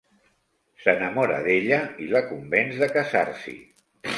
[0.85, 3.55] S’enamora d'ella i la convenç de casar-s’hi.